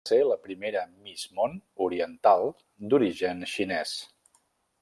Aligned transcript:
Va 0.03 0.09
ser 0.09 0.17
la 0.27 0.35
primera 0.45 0.81
Miss 1.09 1.25
Món 1.39 1.53
oriental 1.89 2.49
d'origen 2.95 3.47
xinès. 3.55 3.97